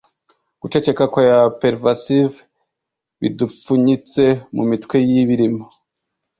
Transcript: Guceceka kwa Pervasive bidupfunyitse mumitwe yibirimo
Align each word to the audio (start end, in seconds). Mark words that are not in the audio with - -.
Guceceka 0.61 1.03
kwa 1.13 1.27
Pervasive 1.61 2.35
bidupfunyitse 3.21 4.23
mumitwe 4.55 4.95
yibirimo 5.09 5.65